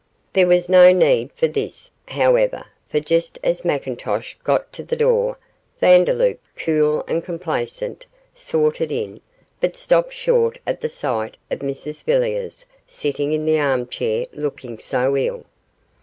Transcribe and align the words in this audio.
There 0.33 0.47
was 0.47 0.67
no 0.67 0.91
need 0.91 1.31
for 1.33 1.47
this, 1.47 1.91
however, 2.07 2.63
for 2.89 2.99
just 2.99 3.37
as 3.43 3.61
McIntosh 3.61 4.33
got 4.43 4.73
to 4.73 4.81
the 4.83 4.95
door, 4.95 5.37
Vandeloup, 5.79 6.39
cool 6.57 7.03
and 7.07 7.23
complacent, 7.23 8.07
sauntered 8.33 8.91
in, 8.91 9.21
but 9.59 9.75
stopped 9.75 10.13
short 10.13 10.57
at 10.65 10.81
the 10.81 10.89
sight 10.89 11.37
of 11.51 11.59
Mrs 11.59 12.03
Villiers 12.03 12.65
sitting 12.87 13.31
in 13.31 13.45
the 13.45 13.59
arm 13.59 13.85
chair 13.85 14.25
looking 14.33 14.79
so 14.79 15.15
ill. 15.15 15.45